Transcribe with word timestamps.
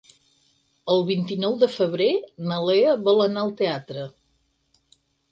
El 0.93 1.01
vint-i-nou 1.09 1.51
de 1.63 1.67
febrer 1.73 2.07
na 2.51 2.57
Lea 2.69 2.95
vol 3.09 3.21
anar 3.25 3.43
al 3.43 3.53
teatre. 3.61 4.07